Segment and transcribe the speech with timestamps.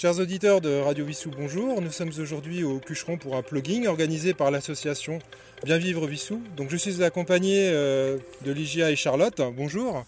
[0.00, 1.82] Chers auditeurs de Radio Vissou, bonjour.
[1.82, 5.18] Nous sommes aujourd'hui au Cucheron pour un plugging organisé par l'association
[5.62, 6.40] Bien Vivre Vissou.
[6.56, 9.42] Donc je suis accompagné euh, de Ligia et Charlotte.
[9.54, 10.06] Bonjour.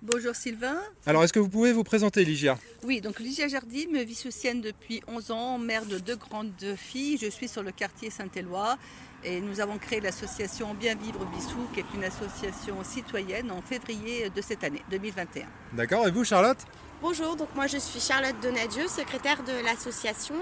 [0.00, 0.78] Bonjour Sylvain.
[1.04, 2.58] Alors est-ce que vous pouvez vous présenter Ligia?
[2.84, 7.18] Oui, donc Ligia Jardim, vissoucienne depuis 11 ans, mère de deux grandes filles.
[7.20, 8.78] Je suis sur le quartier Saint-Éloi
[9.24, 14.30] et nous avons créé l'association Bien Vivre Vissou, qui est une association citoyenne en février
[14.30, 15.44] de cette année, 2021.
[15.74, 16.64] D'accord, et vous Charlotte?
[17.02, 20.34] Bonjour, donc moi je suis Charlotte Donadieu, secrétaire de l'association.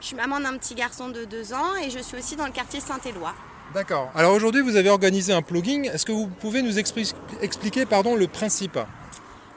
[0.00, 2.52] Je suis maman d'un petit garçon de 2 ans et je suis aussi dans le
[2.52, 3.34] quartier Saint-Éloi.
[3.74, 4.10] D'accord.
[4.14, 5.84] Alors aujourd'hui vous avez organisé un plugging.
[5.90, 8.78] Est-ce que vous pouvez nous expliquer pardon, le principe?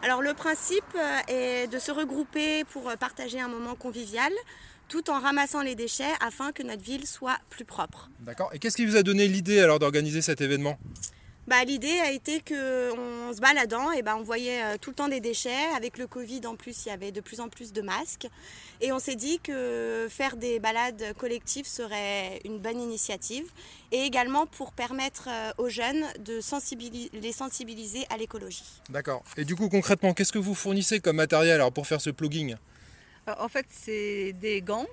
[0.04, 4.34] Alors le principe euh, est de se regrouper pour euh, partager un moment convivial
[4.90, 8.10] tout en ramassant les déchets afin que notre ville soit plus propre.
[8.20, 8.50] D'accord.
[8.52, 10.78] Et qu'est-ce qui vous a donné l'idée alors d'organiser cet événement?
[11.48, 14.96] Bah, L'idée a été qu'en se baladant, et eh ben, on voyait euh, tout le
[14.96, 15.66] temps des déchets.
[15.76, 18.28] Avec le Covid, en plus, il y avait de plus en plus de masques.
[18.80, 23.50] Et on s'est dit que faire des balades collectives serait une bonne initiative.
[23.92, 26.40] Et également pour permettre euh, aux jeunes de
[27.14, 28.82] les sensibiliser à l'écologie.
[28.90, 29.24] D'accord.
[29.38, 32.56] Et du coup, concrètement, qu'est-ce que vous fournissez comme matériel alors, pour faire ce plugging?
[33.28, 34.88] En fait, c'est des gants,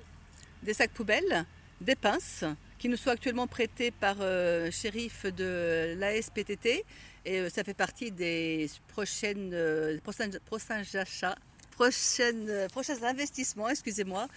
[0.63, 1.47] des sacs poubelles,
[1.81, 2.45] des pinces
[2.79, 6.85] qui nous sont actuellement prêtés par euh, shérif de l'ASPTT
[7.25, 11.37] et euh, ça fait partie des prochaines, euh, prochains, achats,
[11.73, 14.29] prochaines, prochains investissements, excusez-moi,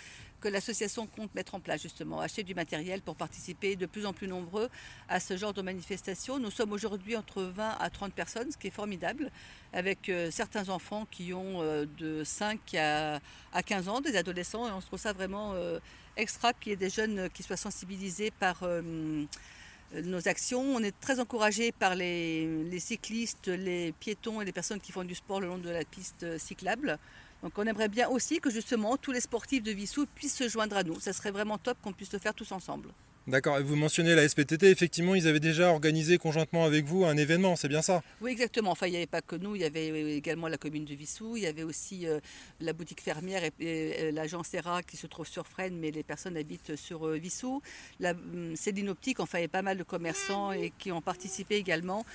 [0.42, 4.14] que l'association compte mettre en place justement, acheter du matériel pour participer de plus en
[4.14, 4.70] plus nombreux
[5.08, 6.40] à ce genre de manifestation.
[6.40, 9.30] Nous sommes aujourd'hui entre 20 à 30 personnes, ce qui est formidable,
[9.72, 13.20] avec certains enfants qui ont de 5 à,
[13.64, 15.54] 15 ans, des adolescents, et on se trouve ça vraiment
[16.18, 19.26] extra qu'il y ait des jeunes qui soient sensibilisés par euh,
[19.94, 20.62] nos actions.
[20.62, 25.16] On est très encouragé par les, cyclistes, les piétons et les personnes qui font du
[25.16, 26.98] sport le long de la piste cyclable.
[27.44, 30.78] Donc on aimerait bien aussi que justement tous les sportifs de Vissou puissent se joindre
[30.78, 31.00] à nous.
[31.00, 32.90] Ça serait vraiment top qu'on puisse le faire tous ensemble.
[33.28, 37.16] D'accord, et vous mentionnez la SPTT, effectivement, ils avaient déjà organisé conjointement avec vous un
[37.18, 38.02] événement, c'est bien ça?
[38.20, 38.72] Oui, exactement.
[38.72, 41.38] Enfin, il n'y avait pas que nous, il y avait également la commune de Vissou,
[41.38, 42.20] il y avait aussi euh,
[42.62, 46.36] la boutique fermière et, euh, l'agence ERA qui se trouve sur Fresnes, mais les personnes
[46.36, 47.62] habitent sur euh, Vissou.
[48.00, 51.02] La hum, Céline Optique, enfin, il y a pas mal de commerçants et qui ont
[51.02, 52.06] participé également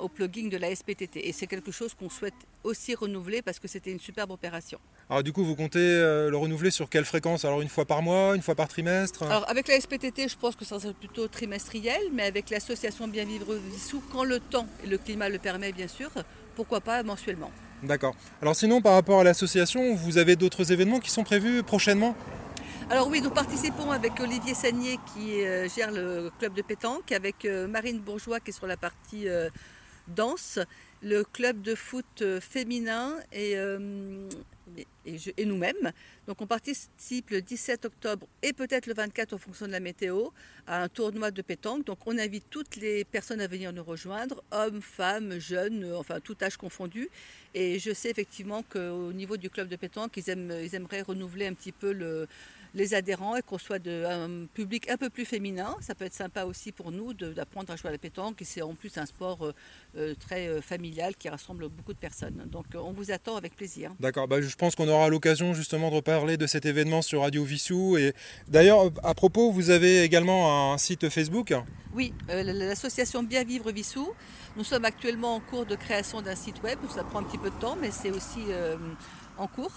[0.00, 1.26] au plugging de la SPTT.
[1.26, 2.34] Et c'est quelque chose qu'on souhaite
[2.66, 4.78] aussi renouveler parce que c'était une superbe opération.
[5.08, 7.44] Alors du coup, vous comptez le renouveler sur quelle fréquence?
[7.44, 9.22] Alors une fois par mois, une fois par trimestre?
[9.22, 13.24] Alors avec la SPTT, je pense que ça serait plutôt trimestriel, mais avec l'association Bien
[13.24, 16.10] Vivre Vissou, quand le temps et le climat le permet, bien sûr,
[16.56, 17.50] pourquoi pas mensuellement.
[17.82, 18.16] D'accord.
[18.42, 22.16] Alors sinon, par rapport à l'association, vous avez d'autres événements qui sont prévus prochainement?
[22.88, 27.44] Alors oui, nous participons avec Olivier Sagnier qui euh, gère le club de pétanque, avec
[27.44, 29.50] euh, Marine Bourgeois qui est sur la partie euh,
[30.08, 30.58] danse,
[31.02, 33.56] le club de foot féminin et
[35.06, 35.92] et, nous-mêmes.
[36.26, 40.28] Donc on participe le 17 octobre et peut-être le 24 en fonction de la météo
[40.66, 41.84] à un tournoi de pétanque.
[41.84, 46.36] Donc on invite toutes les personnes à venir nous rejoindre, hommes, femmes, jeunes, enfin tout
[46.42, 47.08] âge confondu.
[47.54, 51.46] Et je sais effectivement qu'au niveau du club de pétanque, ils, aiment, ils aimeraient renouveler
[51.46, 52.26] un petit peu le,
[52.76, 55.74] les adhérents et qu'on soit de, un public un peu plus féminin.
[55.80, 58.42] Ça peut être sympa aussi pour nous d'apprendre à jouer à la pétanque.
[58.42, 59.54] Et c'est en plus un sport euh,
[59.96, 62.46] euh, très euh, familial qui rassemble beaucoup de personnes.
[62.52, 63.92] Donc on vous attend avec plaisir.
[63.98, 67.44] D'accord, bah, je pense qu'on aura l'occasion justement de reparler de cet événement sur Radio
[67.44, 67.96] Vissou.
[67.96, 68.12] Et
[68.46, 71.54] d'ailleurs, à propos, vous avez également un site Facebook
[71.94, 74.12] Oui, l'association Bien Vivre Vissou.
[74.58, 76.78] Nous sommes actuellement en cours de création d'un site web.
[76.94, 78.40] Ça prend un petit peu de temps, mais c'est aussi
[79.38, 79.72] en cours.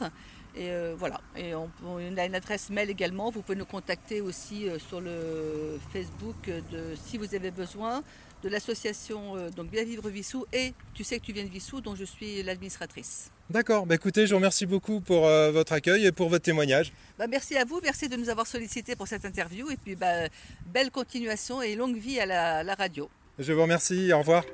[0.56, 1.22] Et euh, voilà.
[1.38, 1.70] Et on,
[2.18, 3.30] a une adresse mail également.
[3.30, 8.04] Vous pouvez nous contacter aussi euh, sur le Facebook de si vous avez besoin
[8.44, 11.82] de l'association euh, donc Bien Vivre Vissou et tu sais que tu viens de Vissou
[11.82, 13.30] dont je suis l'administratrice.
[13.50, 16.94] D'accord, bah écoutez, je vous remercie beaucoup pour votre accueil et pour votre témoignage.
[17.18, 20.28] Bah merci à vous, merci de nous avoir sollicité pour cette interview et puis bah,
[20.68, 23.10] belle continuation et longue vie à la, la, radio.
[23.40, 24.46] Je vous remercie, au revoir.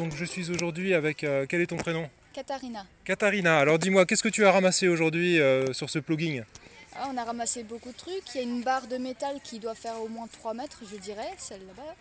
[0.00, 1.18] Donc je suis aujourd'hui avec,
[1.48, 2.10] quel est ton prénom?
[2.36, 2.84] Katharina.
[3.06, 6.42] Katharina, alors dis-moi, qu'est-ce que tu as ramassé aujourd'hui euh, sur ce plugging?
[6.94, 8.34] Ah, On a ramassé beaucoup de trucs.
[8.34, 10.98] Il y a une barre de métal qui doit faire au moins 3 mètres, je
[10.98, 11.94] dirais, celle là-bas.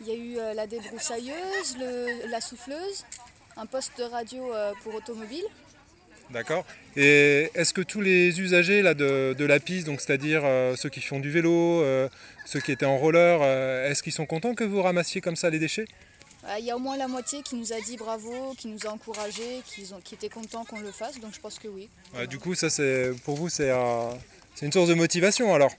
[0.00, 1.76] Il y a eu euh, la débroussailleuse,
[2.28, 3.04] la souffleuse,
[3.56, 5.44] un poste de radio euh, pour automobile.
[6.30, 6.64] D'accord.
[6.96, 10.42] Et est-ce que tous les usagers là, de, la piste, donc c'est-à-dire
[10.76, 11.82] ceux qui font du vélo,
[12.44, 13.42] ceux qui étaient en roller,
[13.88, 15.86] est-ce qu'ils sont contents que vous ramassiez comme ça les déchets?
[16.58, 18.90] Il y a au moins la moitié qui nous a dit bravo, qui nous a
[18.90, 21.88] encouragés, qui, ont, qui étaient contents qu'on le fasse, donc je pense que oui.
[22.28, 23.70] du coup, ça c'est pour vous c'est
[24.62, 25.72] une source de motivation alors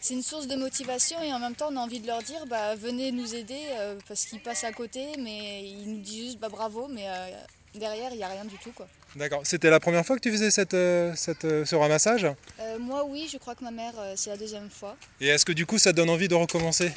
[0.00, 2.46] C'est une source de motivation et en même temps on a envie de leur dire
[2.46, 6.38] bah, venez nous aider euh, parce qu'ils passent à côté, mais ils nous disent juste
[6.40, 7.30] bah, bravo, mais euh,
[7.78, 8.72] derrière, il n'y a rien du tout.
[8.72, 8.86] quoi.
[9.16, 9.40] D'accord.
[9.44, 12.26] C'était la première fois que tu faisais cette, euh, cette, euh, ce ramassage?
[12.60, 14.96] Euh, moi, oui, je crois que ma mère, euh, c'est la deuxième fois.
[15.20, 16.92] Et est-ce que du coup ça donne envie de recommencer?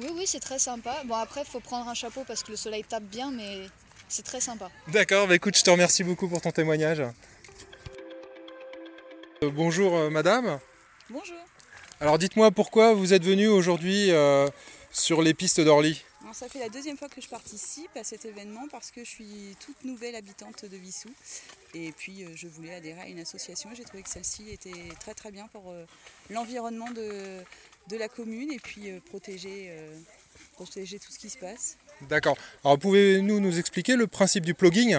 [0.00, 1.02] Oui, oui, c'est très sympa.
[1.04, 3.66] Bon, après, il faut prendre un chapeau parce que le soleil tape bien, mais
[4.08, 4.70] c'est très sympa.
[4.88, 7.02] D'accord, bah écoute, je te remercie beaucoup pour ton témoignage.
[9.42, 10.58] Euh, bonjour euh, madame.
[11.10, 11.36] Bonjour.
[12.00, 14.48] Alors dites-moi pourquoi vous êtes venue aujourd'hui euh,
[14.92, 16.04] sur les pistes d'Orly?
[16.22, 19.08] Alors, ça fait la deuxième fois que je participe à cet événement parce que je
[19.08, 21.08] suis toute nouvelle habitante de Vissou.
[21.74, 23.70] Et puis euh, je voulais adhérer à une association.
[23.74, 24.70] J'ai trouvé que celle-ci était
[25.00, 25.84] très très bien pour euh,
[26.30, 27.42] l'environnement de,
[27.88, 29.96] de la commune et puis euh, protéger, euh,
[30.54, 31.76] protéger tout ce qui se passe.
[32.02, 32.36] D'accord.
[32.64, 34.98] Alors pouvez-nous nous expliquer le principe du plugging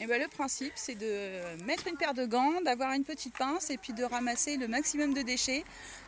[0.00, 3.70] Et ben, le principe c'est de mettre une paire de gants, d'avoir une petite pince
[3.70, 5.64] et puis de ramasser le maximum de déchets,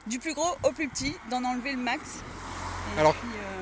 [0.06, 2.02] du plus gros au plus petit, d'en enlever le max.
[2.96, 3.53] Et Alors- puis, euh,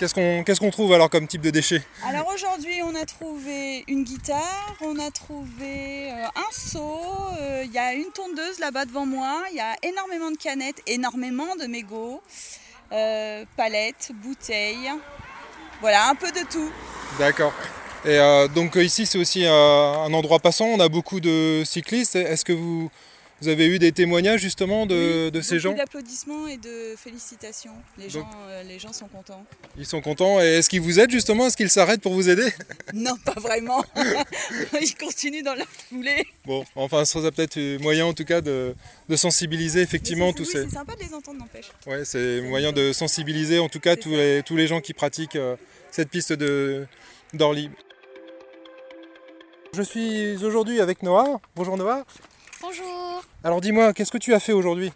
[0.00, 1.82] Qu'est-ce qu'on trouve alors comme type de déchets?
[2.06, 7.02] Alors aujourd'hui, on a trouvé une guitare, on a trouvé euh, un seau,
[7.38, 10.80] euh, il y a une tondeuse là-bas devant moi, il y a énormément de canettes,
[10.86, 12.22] énormément de mégots,
[12.92, 14.90] euh, palettes, bouteilles,
[15.82, 16.70] voilà, un peu de tout.
[17.18, 17.52] D'accord.
[18.06, 18.18] Et
[18.54, 22.16] donc ici c'est aussi un endroit passant, on a beaucoup de cyclistes.
[22.16, 22.90] Est-ce que vous,
[23.40, 27.72] vous avez eu des témoignages justement de, Oui, de ces gens d'applaudissements et de félicitations.
[27.98, 29.44] Les, Donc- gens, euh, les gens sont contents.
[29.78, 30.40] Ils sont contents.
[30.40, 31.46] Et est-ce qu'ils vous aident justement?
[31.46, 32.48] Est-ce qu'ils s'arrêtent pour vous aider?
[32.92, 33.84] Non, pas vraiment.
[34.80, 36.26] Ils continuent dans leur foulée.
[36.44, 38.74] Bon, enfin ce serait peut-être moyen en tout cas de,
[39.08, 40.62] de sensibiliser effectivement tous oui, ces...
[40.64, 41.70] C'est sympa de les entendre, n'empêche.
[41.86, 44.16] Ouais, c'est moyen de sensibiliser en tout cas tous ça.
[44.16, 45.56] les, tous les gens qui pratiquent euh,
[45.92, 46.32] cette piste
[47.32, 47.70] d'Orly.
[49.72, 51.40] Je suis aujourd'hui avec Noah.
[51.54, 52.04] Bonjour Noah.
[52.60, 53.22] Bonjour.
[53.42, 54.92] Alors dis-moi, qu'est-ce que tu as fait aujourd'hui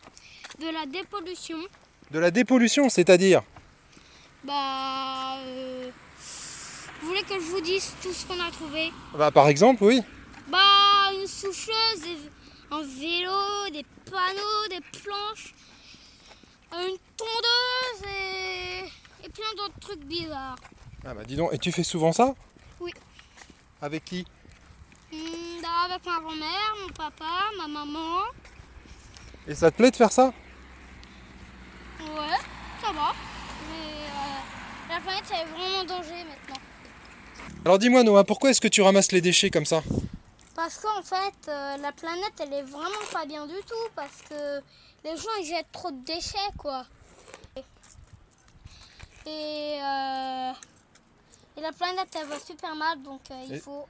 [0.61, 1.59] De la dépollution,
[2.11, 3.43] De la dépollution, c'est-à-dire
[4.45, 5.37] bah.
[5.39, 5.91] euh,
[7.01, 10.03] vous voulez que je vous dise tout ce qu'on a trouvé bah, Par exemple, oui.
[10.49, 10.59] Bah,
[11.19, 12.31] une souffleuse, des-
[12.71, 15.55] un vélo, des panneaux, des planches,
[16.73, 18.81] une tondeuse et,
[19.25, 20.57] et plein d'autres trucs bizarres.
[21.07, 22.35] Ah bah dis donc, et tu fais souvent ça
[22.81, 22.91] Oui.
[23.81, 24.27] Avec qui
[25.87, 27.25] avec ma grand-mère, mon papa,
[27.59, 28.21] ma maman.
[29.47, 30.33] Et ça te plaît de faire ça?
[32.01, 32.39] Ouais,
[32.81, 33.13] ça va.
[33.71, 36.61] Mais euh, la planète, elle est vraiment en danger maintenant.
[37.65, 39.83] Alors dis-moi Noah, pourquoi est-ce que tu ramasses les déchets comme ça?
[40.55, 43.89] Parce qu'en fait, euh, la planète, elle est vraiment pas bien du tout.
[43.97, 44.61] Parce que
[45.05, 46.85] les gens, ils jettent trop de déchets, quoi.
[49.27, 50.53] Et, euh,
[51.57, 53.03] et la planète, elle va super mal.
[53.03, 53.87] Donc, il Et- faut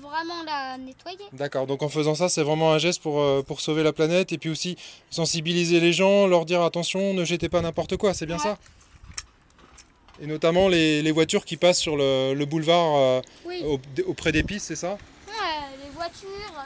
[0.00, 1.18] vraiment la nettoyer.
[1.32, 4.32] D'accord, donc en faisant ça, c'est vraiment un geste pour, euh, pour sauver la planète
[4.32, 4.76] et puis aussi
[5.10, 8.42] sensibiliser les gens, leur dire attention, ne jetez pas n'importe quoi, c'est bien Ouais.
[8.42, 8.58] ça?
[10.22, 13.64] Et notamment les, les voitures qui passent sur le, le boulevard euh, Oui,
[14.06, 14.92] auprès des pistes, c'est ça?
[15.26, 15.32] Ouais,
[15.84, 16.64] les voitures.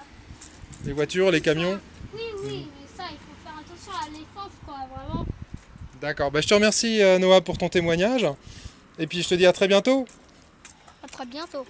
[0.85, 1.81] Les voitures, les camions?
[2.15, 5.25] Oui, oui, mais ça, il faut faire attention à l'essence, quoi, vraiment.
[6.01, 8.27] D'accord, bah, je te remercie euh, Noah pour ton témoignage
[8.99, 10.07] et puis je te dis à très bientôt
[11.03, 11.65] À très bientôt.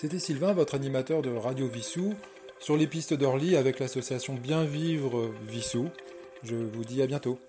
[0.00, 2.14] C'était Sylvain, votre animateur de Radio Vissou,
[2.60, 5.88] sur les pistes d'Orly avec l'association Bien Vivre Vissou.
[6.44, 7.40] Je vous dis à bientôt.